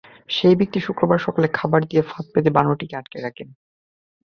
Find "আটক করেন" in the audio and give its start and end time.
2.97-3.49